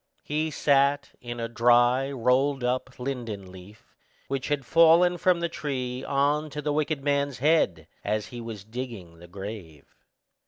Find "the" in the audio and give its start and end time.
5.41-5.47, 6.59-6.73, 9.19-9.27